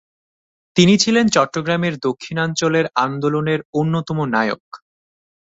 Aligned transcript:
তিনি 0.75 0.93
ছিলেন 0.97 1.25
চট্টগ্রামের 1.27 1.93
দক্ষিণাঞ্চলের 1.97 2.85
আন্দোলনের 3.03 3.59
অন্যতম 3.73 4.17
নায়ক। 4.33 4.63